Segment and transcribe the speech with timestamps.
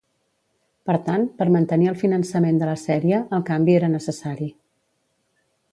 [0.89, 4.49] Per tant, per mantenir el finançament de la sèrie, el canvi era necessari.